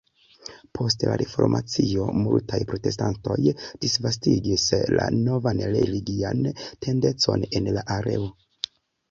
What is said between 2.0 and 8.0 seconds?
multaj protestantoj disvastigis la novan religian tendencon en la